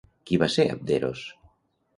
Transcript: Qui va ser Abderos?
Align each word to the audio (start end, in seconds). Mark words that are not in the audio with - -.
Qui 0.29 0.39
va 0.43 0.47
ser 0.53 0.65
Abderos? 0.77 1.23